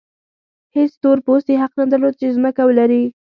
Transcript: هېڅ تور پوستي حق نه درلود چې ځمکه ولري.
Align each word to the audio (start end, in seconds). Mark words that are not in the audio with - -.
هېڅ 0.75 0.91
تور 1.03 1.17
پوستي 1.25 1.55
حق 1.61 1.71
نه 1.81 1.85
درلود 1.91 2.13
چې 2.21 2.35
ځمکه 2.37 2.61
ولري. 2.65 3.03